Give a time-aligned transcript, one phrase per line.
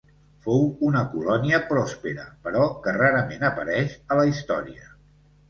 [0.43, 4.91] Fou una colònia pròspera però que rarament apareix a la història.